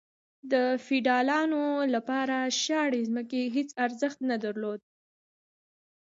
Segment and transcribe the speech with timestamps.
[0.51, 0.53] د
[0.85, 1.63] فیوډالانو
[1.95, 4.81] لپاره شاړې ځمکې هیڅ ارزښت نه درلود.